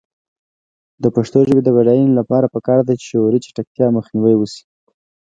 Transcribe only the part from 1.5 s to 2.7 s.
د بډاینې لپاره